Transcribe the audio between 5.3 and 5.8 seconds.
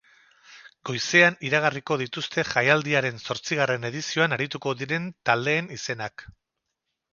taldeen